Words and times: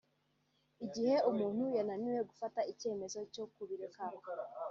Igihe 0.85 1.15
umuntu 1.29 1.63
yananiwe 1.75 2.21
gufata 2.29 2.59
icyemezo 2.71 3.19
cyo 3.33 3.45
kubireka 3.53 4.03